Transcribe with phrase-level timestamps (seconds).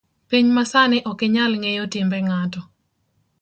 [0.29, 2.61] Piny masani okinyal ngeyo timbe ngato